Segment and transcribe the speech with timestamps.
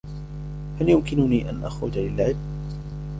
[0.79, 2.35] هل يمكننى أن أخرج للعب؟